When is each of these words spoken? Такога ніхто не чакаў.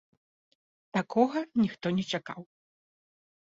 Такога 0.97 1.39
ніхто 1.63 1.93
не 1.99 2.03
чакаў. 2.17 2.41